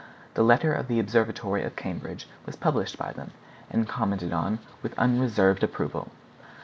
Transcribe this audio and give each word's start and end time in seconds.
The 0.33 0.41
letter 0.41 0.73
of 0.73 0.87
the 0.87 0.99
Observatory 0.99 1.63
of 1.63 1.75
Cambridge 1.75 2.27
was 2.43 2.55
published 2.55 2.97
by 2.97 3.13
them, 3.13 3.29
and 3.69 3.87
commented 3.87 4.31
upon 4.33 4.57
with 4.81 4.97
unreserved 4.97 5.61
approval. 5.63 6.09